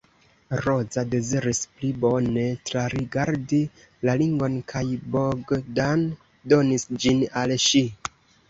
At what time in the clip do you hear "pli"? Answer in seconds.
1.73-1.89